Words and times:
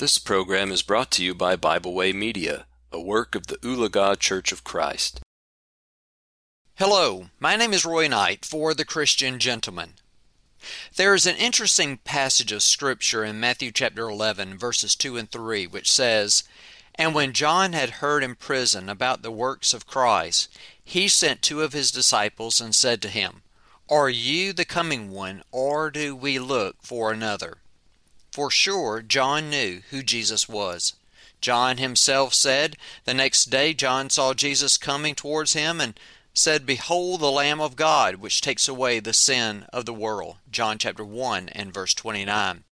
This 0.00 0.18
program 0.18 0.72
is 0.72 0.80
brought 0.80 1.10
to 1.10 1.22
you 1.22 1.34
by 1.34 1.56
Bible 1.56 1.92
Way 1.92 2.14
Media, 2.14 2.64
a 2.90 2.98
work 2.98 3.34
of 3.34 3.48
the 3.48 3.58
Oologah 3.58 4.18
Church 4.18 4.50
of 4.50 4.64
Christ. 4.64 5.20
Hello, 6.76 7.26
my 7.38 7.54
name 7.54 7.74
is 7.74 7.84
Roy 7.84 8.08
Knight 8.08 8.46
for 8.46 8.72
The 8.72 8.86
Christian 8.86 9.38
Gentleman. 9.38 9.96
There 10.96 11.14
is 11.14 11.26
an 11.26 11.36
interesting 11.36 11.98
passage 11.98 12.50
of 12.50 12.62
Scripture 12.62 13.22
in 13.24 13.40
Matthew 13.40 13.72
chapter 13.72 14.08
11, 14.08 14.56
verses 14.56 14.96
2 14.96 15.18
and 15.18 15.30
3, 15.30 15.66
which 15.66 15.92
says, 15.92 16.44
And 16.94 17.14
when 17.14 17.34
John 17.34 17.74
had 17.74 18.00
heard 18.00 18.24
in 18.24 18.36
prison 18.36 18.88
about 18.88 19.20
the 19.20 19.30
works 19.30 19.74
of 19.74 19.86
Christ, 19.86 20.48
he 20.82 21.08
sent 21.08 21.42
two 21.42 21.60
of 21.60 21.74
his 21.74 21.90
disciples 21.90 22.58
and 22.58 22.74
said 22.74 23.02
to 23.02 23.08
him, 23.08 23.42
Are 23.90 24.08
you 24.08 24.54
the 24.54 24.64
coming 24.64 25.10
one, 25.10 25.42
or 25.52 25.90
do 25.90 26.16
we 26.16 26.38
look 26.38 26.76
for 26.80 27.12
another? 27.12 27.59
For 28.30 28.50
sure, 28.50 29.02
John 29.02 29.50
knew 29.50 29.82
who 29.90 30.02
Jesus 30.02 30.48
was. 30.48 30.94
John 31.40 31.78
himself 31.78 32.34
said, 32.34 32.76
The 33.04 33.14
next 33.14 33.46
day 33.46 33.74
John 33.74 34.10
saw 34.10 34.34
Jesus 34.34 34.76
coming 34.76 35.14
towards 35.14 35.54
him 35.54 35.80
and 35.80 35.98
said, 36.34 36.66
Behold 36.66 37.20
the 37.20 37.30
Lamb 37.30 37.60
of 37.60 37.76
God, 37.76 38.16
which 38.16 38.40
takes 38.40 38.68
away 38.68 39.00
the 39.00 39.12
sin 39.12 39.66
of 39.72 39.86
the 39.86 39.94
world. 39.94 40.36
John 40.50 40.78
chapter 40.78 41.04
1 41.04 41.48
and 41.50 41.74
verse 41.74 41.94
29. 41.94 42.64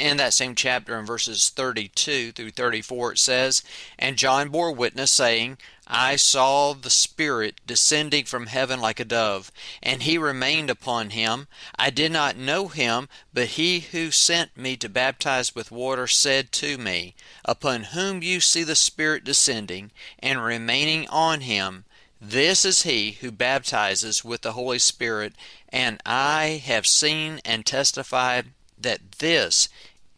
In 0.00 0.16
that 0.16 0.32
same 0.32 0.54
chapter, 0.54 0.98
in 0.98 1.04
verses 1.04 1.50
32 1.50 2.32
through 2.32 2.52
34, 2.52 3.12
it 3.12 3.18
says, 3.18 3.62
And 3.98 4.16
John 4.16 4.48
bore 4.48 4.72
witness, 4.72 5.10
saying, 5.10 5.58
I 5.86 6.16
saw 6.16 6.72
the 6.72 6.88
Spirit 6.88 7.60
descending 7.66 8.24
from 8.24 8.46
heaven 8.46 8.80
like 8.80 8.98
a 8.98 9.04
dove, 9.04 9.52
and 9.82 10.02
he 10.02 10.16
remained 10.16 10.70
upon 10.70 11.10
him. 11.10 11.48
I 11.78 11.90
did 11.90 12.12
not 12.12 12.38
know 12.38 12.68
him, 12.68 13.10
but 13.34 13.48
he 13.58 13.80
who 13.80 14.10
sent 14.10 14.56
me 14.56 14.74
to 14.78 14.88
baptize 14.88 15.54
with 15.54 15.70
water 15.70 16.06
said 16.06 16.50
to 16.52 16.78
me, 16.78 17.14
Upon 17.44 17.84
whom 17.84 18.22
you 18.22 18.40
see 18.40 18.62
the 18.62 18.76
Spirit 18.76 19.22
descending 19.22 19.90
and 20.18 20.42
remaining 20.42 21.08
on 21.08 21.42
him, 21.42 21.84
this 22.18 22.64
is 22.64 22.84
he 22.84 23.18
who 23.20 23.30
baptizes 23.30 24.24
with 24.24 24.40
the 24.40 24.52
Holy 24.52 24.78
Spirit, 24.78 25.34
and 25.68 26.00
I 26.06 26.62
have 26.64 26.86
seen 26.86 27.42
and 27.44 27.66
testified 27.66 28.46
that 28.82 29.12
this 29.18 29.68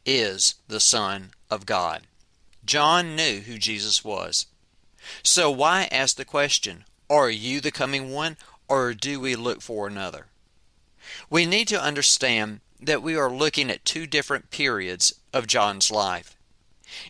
is 0.05 0.57
the 0.69 0.81
Son 0.81 1.31
of 1.51 1.67
God. 1.67 2.03
John 2.65 3.17
knew 3.17 3.41
who 3.41 3.59
Jesus 3.59 4.05
was. 4.05 4.47
So 5.23 5.51
why 5.51 5.89
ask 5.91 6.17
the 6.17 6.25
question, 6.25 6.85
Are 7.11 7.31
you 7.31 7.61
the 7.61 7.73
coming 7.73 8.13
one, 8.13 8.37
or 8.69 8.95
do 8.95 9.21
we 9.21 9.35
look 9.35 9.61
for 9.61 9.87
another? 9.87 10.27
We 11.29 11.47
need 11.47 11.69
to 11.69 11.83
understand 11.83 12.61
that 12.81 13.03
we 13.03 13.17
are 13.17 13.31
looking 13.31 13.71
at 13.71 13.85
two 13.85 14.07
different 14.07 14.51
periods 14.51 15.15
of 15.33 15.47
John's 15.47 15.91
life. 15.91 16.37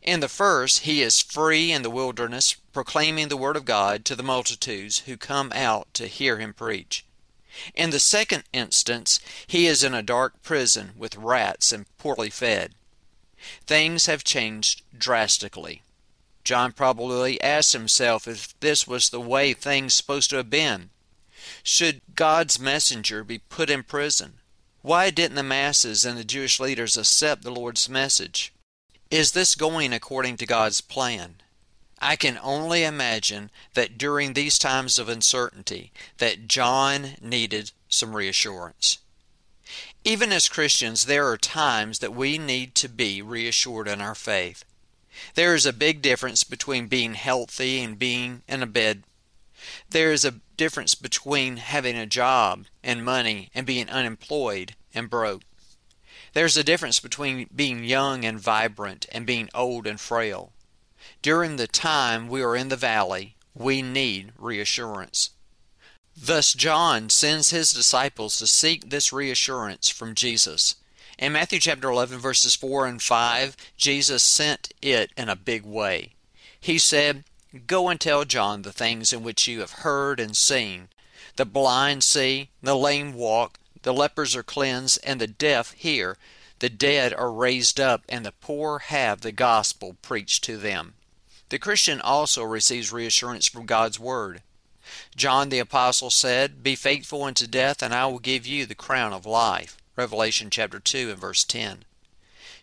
In 0.00 0.20
the 0.20 0.28
first, 0.28 0.80
he 0.80 1.02
is 1.02 1.20
free 1.20 1.72
in 1.72 1.82
the 1.82 1.90
wilderness, 1.90 2.54
proclaiming 2.72 3.28
the 3.28 3.36
Word 3.36 3.56
of 3.56 3.64
God 3.64 4.04
to 4.04 4.14
the 4.14 4.22
multitudes 4.22 5.00
who 5.00 5.16
come 5.16 5.52
out 5.54 5.92
to 5.94 6.06
hear 6.06 6.38
him 6.38 6.54
preach. 6.54 7.04
In 7.74 7.90
the 7.90 8.00
second 8.00 8.44
instance, 8.52 9.20
he 9.46 9.66
is 9.66 9.84
in 9.84 9.92
a 9.92 10.02
dark 10.02 10.42
prison 10.42 10.92
with 10.96 11.16
rats 11.16 11.72
and 11.72 11.86
poorly 11.98 12.30
fed. 12.30 12.74
Things 13.66 14.06
have 14.06 14.24
changed 14.24 14.82
drastically. 14.96 15.82
John 16.44 16.72
probably 16.72 17.40
asked 17.40 17.72
himself 17.72 18.26
if 18.26 18.58
this 18.60 18.86
was 18.86 19.10
the 19.10 19.20
way 19.20 19.52
things 19.52 19.94
supposed 19.94 20.30
to 20.30 20.36
have 20.36 20.50
been. 20.50 20.90
Should 21.62 22.02
God's 22.14 22.58
messenger 22.58 23.24
be 23.24 23.38
put 23.38 23.70
in 23.70 23.82
prison? 23.82 24.38
Why 24.82 25.10
didn't 25.10 25.36
the 25.36 25.42
masses 25.42 26.04
and 26.04 26.18
the 26.18 26.24
Jewish 26.24 26.58
leaders 26.58 26.96
accept 26.96 27.42
the 27.42 27.52
Lord's 27.52 27.88
message? 27.88 28.52
Is 29.10 29.32
this 29.32 29.54
going 29.54 29.92
according 29.92 30.38
to 30.38 30.46
God's 30.46 30.80
plan? 30.80 31.36
I 32.00 32.16
can 32.16 32.38
only 32.42 32.82
imagine 32.82 33.50
that 33.74 33.96
during 33.96 34.32
these 34.32 34.58
times 34.58 34.98
of 34.98 35.08
uncertainty 35.08 35.92
that 36.18 36.48
John 36.48 37.14
needed 37.20 37.70
some 37.88 38.16
reassurance. 38.16 38.98
Even 40.04 40.32
as 40.32 40.48
Christians, 40.48 41.06
there 41.06 41.28
are 41.28 41.36
times 41.36 42.00
that 42.00 42.14
we 42.14 42.38
need 42.38 42.74
to 42.76 42.88
be 42.88 43.22
reassured 43.22 43.88
in 43.88 44.00
our 44.00 44.14
faith. 44.14 44.64
There 45.34 45.54
is 45.54 45.66
a 45.66 45.72
big 45.72 46.02
difference 46.02 46.44
between 46.44 46.88
being 46.88 47.14
healthy 47.14 47.82
and 47.82 47.98
being 47.98 48.42
in 48.48 48.62
a 48.62 48.66
bed. 48.66 49.04
There 49.90 50.10
is 50.10 50.24
a 50.24 50.40
difference 50.56 50.94
between 50.94 51.58
having 51.58 51.96
a 51.96 52.06
job 52.06 52.66
and 52.82 53.04
money 53.04 53.50
and 53.54 53.66
being 53.66 53.88
unemployed 53.88 54.74
and 54.94 55.08
broke. 55.08 55.42
There's 56.32 56.56
a 56.56 56.64
difference 56.64 56.98
between 56.98 57.48
being 57.54 57.84
young 57.84 58.24
and 58.24 58.40
vibrant 58.40 59.06
and 59.12 59.26
being 59.26 59.50
old 59.54 59.86
and 59.86 60.00
frail. 60.00 60.52
During 61.20 61.56
the 61.56 61.68
time 61.68 62.28
we 62.28 62.42
are 62.42 62.56
in 62.56 62.68
the 62.68 62.76
valley, 62.76 63.36
we 63.54 63.82
need 63.82 64.32
reassurance. 64.38 65.30
Thus, 66.16 66.52
John 66.52 67.08
sends 67.10 67.50
his 67.50 67.72
disciples 67.72 68.36
to 68.36 68.46
seek 68.46 68.90
this 68.90 69.12
reassurance 69.12 69.88
from 69.88 70.14
Jesus. 70.14 70.76
In 71.18 71.32
Matthew 71.32 71.60
chapter 71.60 71.88
11, 71.88 72.18
verses 72.18 72.54
4 72.54 72.86
and 72.86 73.02
5, 73.02 73.56
Jesus 73.76 74.22
sent 74.22 74.72
it 74.82 75.10
in 75.16 75.28
a 75.28 75.36
big 75.36 75.64
way. 75.64 76.14
He 76.60 76.78
said, 76.78 77.24
Go 77.66 77.88
and 77.88 78.00
tell 78.00 78.24
John 78.24 78.62
the 78.62 78.72
things 78.72 79.12
in 79.12 79.22
which 79.22 79.46
you 79.46 79.60
have 79.60 79.82
heard 79.82 80.20
and 80.20 80.36
seen. 80.36 80.88
The 81.36 81.44
blind 81.44 82.04
see, 82.04 82.50
the 82.62 82.76
lame 82.76 83.14
walk, 83.14 83.58
the 83.82 83.92
lepers 83.92 84.36
are 84.36 84.42
cleansed, 84.42 85.00
and 85.04 85.20
the 85.20 85.26
deaf 85.26 85.72
hear. 85.72 86.16
The 86.60 86.68
dead 86.68 87.12
are 87.12 87.32
raised 87.32 87.80
up, 87.80 88.04
and 88.08 88.24
the 88.24 88.32
poor 88.32 88.78
have 88.78 89.20
the 89.20 89.32
gospel 89.32 89.96
preached 90.02 90.44
to 90.44 90.56
them. 90.56 90.94
The 91.48 91.58
Christian 91.58 92.00
also 92.00 92.44
receives 92.44 92.92
reassurance 92.92 93.46
from 93.46 93.66
God's 93.66 93.98
Word. 93.98 94.42
John 95.14 95.48
the 95.48 95.58
Apostle 95.58 96.10
said, 96.10 96.62
Be 96.62 96.74
faithful 96.74 97.22
unto 97.22 97.46
death, 97.46 97.82
and 97.82 97.94
I 97.94 98.06
will 98.06 98.18
give 98.18 98.46
you 98.46 98.66
the 98.66 98.74
crown 98.74 99.12
of 99.12 99.26
life. 99.26 99.76
Revelation 99.96 100.50
chapter 100.50 100.80
2 100.80 101.10
and 101.10 101.18
verse 101.18 101.44
10. 101.44 101.84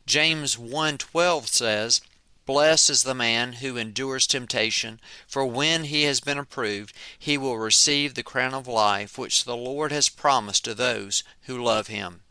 James 0.05 0.55
1:12 0.55 1.47
says, 1.47 2.01
Blessed 2.45 2.89
is 2.89 3.03
the 3.03 3.13
man 3.13 3.53
who 3.53 3.77
endures 3.77 4.25
temptation, 4.25 4.99
for 5.27 5.45
when 5.45 5.83
he 5.83 6.03
has 6.03 6.19
been 6.19 6.39
approved, 6.39 6.95
he 7.17 7.37
will 7.37 7.59
receive 7.59 8.15
the 8.15 8.23
crown 8.23 8.55
of 8.55 8.67
life 8.67 9.19
which 9.19 9.43
the 9.43 9.55
Lord 9.55 9.91
has 9.91 10.09
promised 10.09 10.65
to 10.65 10.73
those 10.73 11.23
who 11.43 11.63
love 11.63 11.87
him. 11.87 12.21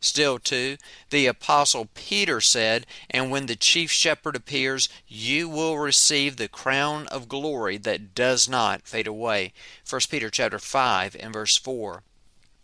Still, 0.00 0.38
too, 0.38 0.76
the 1.10 1.26
Apostle 1.26 1.88
Peter 1.94 2.40
said, 2.40 2.86
And 3.10 3.30
when 3.30 3.46
the 3.46 3.56
chief 3.56 3.90
shepherd 3.90 4.36
appears, 4.36 4.88
you 5.08 5.48
will 5.48 5.78
receive 5.78 6.36
the 6.36 6.48
crown 6.48 7.06
of 7.08 7.28
glory 7.28 7.76
that 7.78 8.14
does 8.14 8.48
not 8.48 8.86
fade 8.86 9.06
away. 9.06 9.52
1 9.88 10.00
Peter 10.10 10.30
chapter 10.30 10.58
5 10.58 11.16
and 11.18 11.32
verse 11.32 11.56
4. 11.56 12.02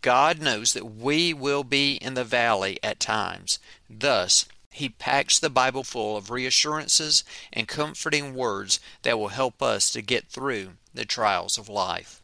God 0.01 0.39
knows 0.39 0.73
that 0.73 0.95
we 0.95 1.33
will 1.33 1.63
be 1.63 1.95
in 1.95 2.13
the 2.13 2.23
valley 2.23 2.77
at 2.83 2.99
times. 2.99 3.59
Thus, 3.89 4.45
He 4.69 4.89
packs 4.89 5.39
the 5.39 5.49
Bible 5.49 5.83
full 5.83 6.17
of 6.17 6.29
reassurances 6.29 7.23
and 7.51 7.67
comforting 7.67 8.33
words 8.33 8.79
that 9.03 9.17
will 9.17 9.29
help 9.29 9.61
us 9.61 9.91
to 9.91 10.01
get 10.01 10.27
through 10.27 10.73
the 10.93 11.05
trials 11.05 11.57
of 11.57 11.69
life. 11.69 12.22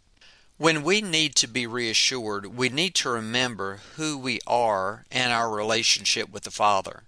When 0.59 0.83
we 0.83 0.99
need 0.99 1.35
to 1.35 1.47
be 1.47 1.65
reassured, 1.65 2.47
we 2.47 2.67
need 2.67 2.93
to 2.95 3.09
remember 3.09 3.79
who 3.95 4.17
we 4.17 4.41
are 4.45 5.05
and 5.09 5.31
our 5.31 5.49
relationship 5.49 6.29
with 6.29 6.43
the 6.43 6.51
Father. 6.51 7.03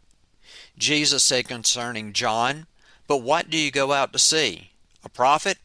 Jesus 0.77 1.21
said 1.21 1.49
concerning 1.49 2.13
John, 2.13 2.67
But 3.07 3.17
what 3.17 3.49
do 3.49 3.57
you 3.57 3.69
go 3.69 3.91
out 3.91 4.13
to 4.13 4.19
see? 4.19 4.71
A 5.03 5.09
prophet? 5.09 5.57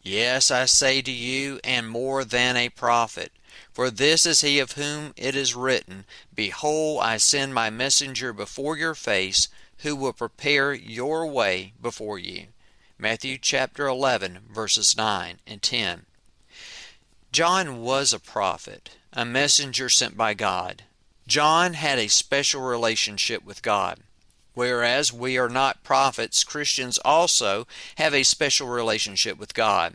Yes, 0.00 0.52
I 0.52 0.66
say 0.66 1.02
to 1.02 1.10
you, 1.10 1.58
and 1.64 1.88
more 1.88 2.24
than 2.24 2.56
a 2.56 2.68
prophet. 2.68 3.32
For 3.72 3.90
this 3.90 4.26
is 4.26 4.42
he 4.42 4.60
of 4.60 4.72
whom 4.72 5.12
it 5.16 5.34
is 5.34 5.56
written, 5.56 6.04
Behold, 6.32 7.00
I 7.02 7.16
send 7.16 7.52
my 7.52 7.68
messenger 7.68 8.32
before 8.32 8.76
your 8.76 8.94
face, 8.94 9.48
who 9.78 9.96
will 9.96 10.12
prepare 10.12 10.72
your 10.72 11.26
way 11.26 11.72
before 11.82 12.16
you. 12.16 12.46
Matthew 12.96 13.38
chapter 13.38 13.88
11, 13.88 14.38
verses 14.52 14.96
9 14.96 15.40
and 15.48 15.60
10. 15.60 16.06
John 17.34 17.80
was 17.80 18.12
a 18.12 18.20
prophet, 18.20 18.90
a 19.12 19.24
messenger 19.24 19.88
sent 19.88 20.16
by 20.16 20.34
God. 20.34 20.84
John 21.26 21.74
had 21.74 21.98
a 21.98 22.06
special 22.06 22.62
relationship 22.62 23.44
with 23.44 23.60
God. 23.60 23.98
Whereas 24.52 25.12
we 25.12 25.36
are 25.36 25.48
not 25.48 25.82
prophets, 25.82 26.44
Christians 26.44 26.96
also 26.98 27.66
have 27.96 28.14
a 28.14 28.22
special 28.22 28.68
relationship 28.68 29.36
with 29.36 29.52
God. 29.52 29.94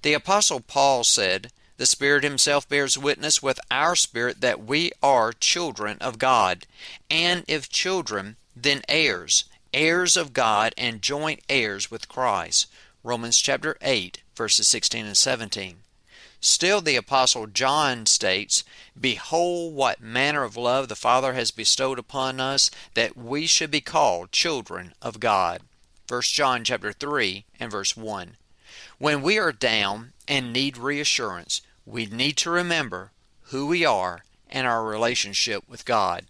The 0.00 0.14
Apostle 0.14 0.60
Paul 0.60 1.04
said, 1.04 1.52
the 1.76 1.84
Spirit 1.84 2.24
Himself 2.24 2.66
bears 2.66 2.96
witness 2.96 3.42
with 3.42 3.60
our 3.70 3.94
spirit 3.94 4.40
that 4.40 4.64
we 4.64 4.90
are 5.02 5.34
children 5.34 5.98
of 6.00 6.18
God. 6.18 6.64
And 7.10 7.44
if 7.46 7.68
children, 7.68 8.36
then 8.56 8.80
heirs, 8.88 9.44
heirs 9.74 10.16
of 10.16 10.32
God 10.32 10.72
and 10.78 11.02
joint 11.02 11.40
heirs 11.50 11.90
with 11.90 12.08
Christ. 12.08 12.68
Romans 13.02 13.38
chapter 13.38 13.76
8, 13.82 14.22
verses 14.34 14.66
16 14.66 15.04
and 15.04 15.14
17. 15.14 15.83
Still, 16.46 16.82
the 16.82 16.96
Apostle 16.96 17.46
John 17.46 18.04
states, 18.04 18.64
Behold, 19.00 19.74
what 19.74 20.02
manner 20.02 20.44
of 20.44 20.58
love 20.58 20.88
the 20.88 20.94
Father 20.94 21.32
has 21.32 21.50
bestowed 21.50 21.98
upon 21.98 22.38
us, 22.38 22.70
that 22.92 23.16
we 23.16 23.46
should 23.46 23.70
be 23.70 23.80
called 23.80 24.30
children 24.30 24.92
of 25.00 25.20
God. 25.20 25.62
1 26.06 26.20
John 26.20 26.62
chapter 26.62 26.92
3 26.92 27.46
and 27.58 27.70
verse 27.70 27.96
1. 27.96 28.36
When 28.98 29.22
we 29.22 29.38
are 29.38 29.52
down 29.52 30.12
and 30.28 30.52
need 30.52 30.76
reassurance, 30.76 31.62
we 31.86 32.04
need 32.04 32.36
to 32.36 32.50
remember 32.50 33.12
who 33.44 33.66
we 33.66 33.86
are 33.86 34.24
and 34.50 34.66
our 34.66 34.84
relationship 34.84 35.66
with 35.66 35.86
God. 35.86 36.26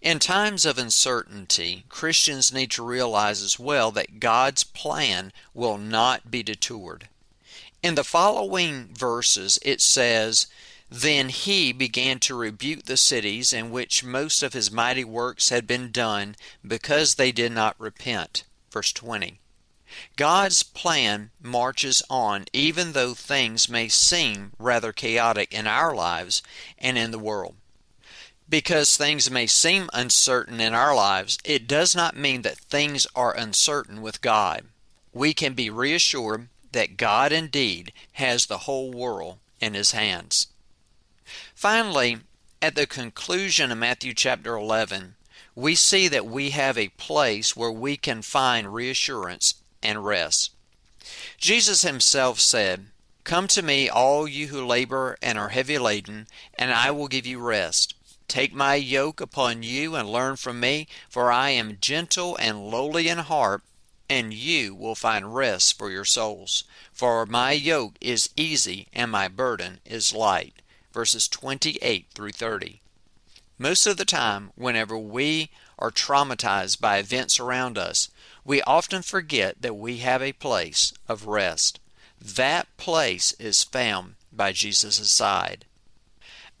In 0.00 0.20
times 0.20 0.64
of 0.64 0.78
uncertainty, 0.78 1.84
Christians 1.88 2.52
need 2.52 2.70
to 2.70 2.84
realize 2.84 3.42
as 3.42 3.58
well 3.58 3.90
that 3.90 4.20
God's 4.20 4.62
plan 4.62 5.32
will 5.52 5.78
not 5.78 6.30
be 6.30 6.44
detoured. 6.44 7.08
In 7.82 7.94
the 7.94 8.04
following 8.04 8.90
verses, 8.92 9.58
it 9.62 9.80
says, 9.80 10.46
Then 10.90 11.30
he 11.30 11.72
began 11.72 12.18
to 12.20 12.34
rebuke 12.34 12.84
the 12.84 12.98
cities 12.98 13.54
in 13.54 13.70
which 13.70 14.04
most 14.04 14.42
of 14.42 14.52
his 14.52 14.70
mighty 14.70 15.04
works 15.04 15.48
had 15.48 15.66
been 15.66 15.90
done, 15.90 16.36
because 16.66 17.14
they 17.14 17.32
did 17.32 17.52
not 17.52 17.80
repent. 17.80 18.44
Verse 18.70 18.92
20. 18.92 19.40
God's 20.16 20.62
plan 20.62 21.30
marches 21.40 22.02
on 22.10 22.44
even 22.52 22.92
though 22.92 23.14
things 23.14 23.68
may 23.68 23.88
seem 23.88 24.52
rather 24.58 24.92
chaotic 24.92 25.52
in 25.54 25.66
our 25.66 25.94
lives 25.94 26.42
and 26.78 26.98
in 26.98 27.12
the 27.12 27.18
world. 27.18 27.56
Because 28.46 28.96
things 28.96 29.30
may 29.30 29.46
seem 29.46 29.88
uncertain 29.94 30.60
in 30.60 30.74
our 30.74 30.94
lives, 30.94 31.38
it 31.44 31.66
does 31.66 31.96
not 31.96 32.14
mean 32.14 32.42
that 32.42 32.58
things 32.58 33.06
are 33.14 33.34
uncertain 33.34 34.02
with 34.02 34.20
God. 34.20 34.66
We 35.12 35.32
can 35.32 35.54
be 35.54 35.70
reassured 35.70 36.48
that 36.72 36.96
God 36.96 37.32
indeed 37.32 37.92
has 38.12 38.46
the 38.46 38.58
whole 38.58 38.92
world 38.92 39.38
in 39.60 39.74
His 39.74 39.92
hands. 39.92 40.48
Finally, 41.54 42.18
at 42.62 42.74
the 42.74 42.86
conclusion 42.86 43.70
of 43.70 43.78
Matthew 43.78 44.14
chapter 44.14 44.54
11, 44.54 45.14
we 45.54 45.74
see 45.74 46.08
that 46.08 46.26
we 46.26 46.50
have 46.50 46.78
a 46.78 46.88
place 46.90 47.56
where 47.56 47.70
we 47.70 47.96
can 47.96 48.22
find 48.22 48.72
reassurance 48.72 49.54
and 49.82 50.04
rest. 50.04 50.52
Jesus 51.38 51.82
Himself 51.82 52.40
said, 52.40 52.86
Come 53.24 53.46
to 53.48 53.62
me, 53.62 53.88
all 53.88 54.26
you 54.26 54.48
who 54.48 54.64
labor 54.64 55.16
and 55.22 55.38
are 55.38 55.50
heavy 55.50 55.78
laden, 55.78 56.26
and 56.58 56.72
I 56.72 56.90
will 56.90 57.08
give 57.08 57.26
you 57.26 57.38
rest. 57.38 57.94
Take 58.28 58.54
my 58.54 58.76
yoke 58.76 59.20
upon 59.20 59.62
you 59.62 59.96
and 59.96 60.08
learn 60.08 60.36
from 60.36 60.60
me, 60.60 60.86
for 61.08 61.32
I 61.32 61.50
am 61.50 61.78
gentle 61.80 62.36
and 62.36 62.70
lowly 62.70 63.08
in 63.08 63.18
heart, 63.18 63.62
and 64.10 64.34
you 64.34 64.74
will 64.74 64.96
find 64.96 65.36
rest 65.36 65.78
for 65.78 65.88
your 65.88 66.04
souls. 66.04 66.64
For 66.92 67.24
my 67.24 67.52
yoke 67.52 67.94
is 68.00 68.30
easy 68.36 68.88
and 68.92 69.08
my 69.08 69.28
burden 69.28 69.78
is 69.86 70.12
light. 70.12 70.54
Verses 70.92 71.28
28 71.28 72.06
through 72.12 72.32
30. 72.32 72.80
Most 73.56 73.86
of 73.86 73.96
the 73.96 74.04
time, 74.04 74.50
whenever 74.56 74.98
we 74.98 75.50
are 75.78 75.92
traumatized 75.92 76.80
by 76.80 76.96
events 76.98 77.38
around 77.38 77.78
us, 77.78 78.08
we 78.44 78.60
often 78.62 79.02
forget 79.02 79.62
that 79.62 79.76
we 79.76 79.98
have 79.98 80.22
a 80.22 80.32
place 80.32 80.92
of 81.08 81.28
rest. 81.28 81.78
That 82.20 82.66
place 82.76 83.32
is 83.34 83.62
found 83.62 84.16
by 84.32 84.50
Jesus' 84.50 85.08
side. 85.08 85.66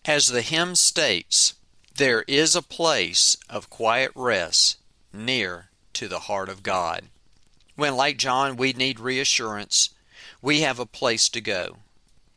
As 0.04 0.28
the 0.28 0.42
hymn 0.42 0.76
states, 0.76 1.54
there 1.96 2.22
is 2.28 2.54
a 2.54 2.62
place 2.62 3.36
of 3.48 3.70
quiet 3.70 4.12
rest 4.14 4.78
near 5.12 5.70
to 5.94 6.06
the 6.06 6.20
heart 6.20 6.48
of 6.48 6.62
God. 6.62 7.08
When, 7.80 7.96
like 7.96 8.18
John, 8.18 8.56
we 8.56 8.74
need 8.74 9.00
reassurance, 9.00 9.88
we 10.42 10.60
have 10.60 10.78
a 10.78 10.84
place 10.84 11.30
to 11.30 11.40
go. 11.40 11.78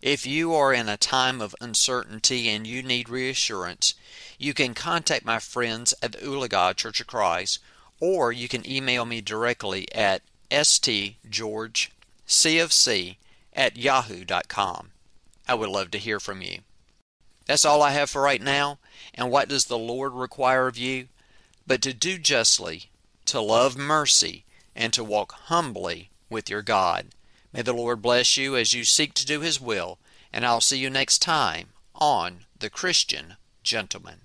If 0.01 0.25
you 0.25 0.56
are 0.56 0.74
in 0.74 0.88
a 0.88 0.95
time 0.95 1.42
of 1.42 1.54
uncertainty 1.60 2.48
and 2.48 2.66
you 2.66 2.81
need 2.81 3.10
reassurance, 3.10 3.94
you 4.40 4.54
can 4.54 4.74
contact 4.74 5.25
my 5.25 5.40
friends 5.40 5.94
at 6.01 6.13
the 6.13 6.19
Oologah 6.19 6.78
Church 6.78 7.01
of 7.01 7.07
Christ, 7.07 7.60
or 8.00 8.31
you 8.31 8.48
can 8.48 8.66
email 8.66 9.04
me 9.04 9.19
directly 9.19 9.86
at 9.94 10.22
stgeorgecfc 10.50 13.18
at 13.51 13.75
yahoo.com. 13.75 14.92
I 15.46 15.56
would 15.56 15.69
love 15.69 15.92
to 15.92 15.98
hear 15.98 16.22
from 16.22 16.42
you. 16.42 16.60
That's 17.48 17.66
all 17.66 17.81
I 17.81 17.92
have 17.92 18.10
for 18.10 18.22
right 18.22 18.42
now. 18.42 18.80
And 19.13 19.30
what 19.30 19.50
does 19.50 19.66
the 19.66 19.78
Lord 19.78 20.13
require 20.13 20.68
of 20.68 20.78
you? 20.78 21.10
But 21.68 21.81
to 21.81 21.94
do 21.94 22.18
justly, 22.18 22.86
to 23.25 23.42
love 23.42 23.75
mercy, 23.75 24.46
and 24.75 24.94
to 24.94 25.04
walk 25.04 25.34
humbly 25.34 26.10
with 26.30 26.50
your 26.50 26.62
God. 26.62 27.08
May 27.54 27.62
the 27.62 27.74
Lord 27.74 28.02
bless 28.02 28.38
you 28.38 28.56
as 28.56 28.74
you 28.74 28.84
seek 28.84 29.14
to 29.16 29.25
do 29.25 29.42
His 29.42 29.62
will, 29.62 30.00
and 30.31 30.46
I'll 30.46 30.62
see 30.62 30.78
you 30.78 30.90
next 30.90 31.20
time 31.20 31.68
on 31.96 32.46
The 32.58 32.70
Christian 32.70 33.36
Gentleman. 33.64 34.22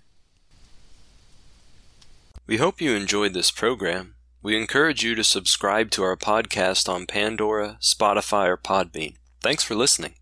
We 2.46 2.56
hope 2.56 2.80
you 2.80 2.92
enjoyed 2.92 3.34
this 3.34 3.50
program. 3.50 4.14
We 4.42 4.56
encourage 4.56 5.04
you 5.04 5.14
to 5.16 5.24
subscribe 5.24 5.90
to 5.90 6.02
our 6.02 6.16
podcast 6.16 6.88
on 6.88 7.06
Pandora, 7.06 7.76
Spotify, 7.82 8.48
or 8.48 8.56
Podbean. 8.56 9.16
Thanks 9.42 9.62
for 9.62 9.74
listening. 9.74 10.14